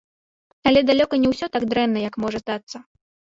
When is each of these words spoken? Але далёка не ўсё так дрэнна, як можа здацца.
Але 0.69 0.79
далёка 0.89 1.19
не 1.25 1.29
ўсё 1.33 1.49
так 1.57 1.63
дрэнна, 1.73 1.99
як 2.09 2.17
можа 2.27 2.37
здацца. 2.45 2.77